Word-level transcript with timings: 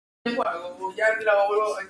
Es 0.23 0.33
nativa 0.33 0.51
de 0.55 0.95
Java 0.95 1.13
en 1.13 1.21
Indonesia. 1.53 1.75